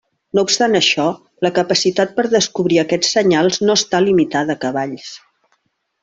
[0.37, 1.03] No obstant això,
[1.47, 5.13] la capacitat per descobrir aquests senyals no està limitada a cavalls.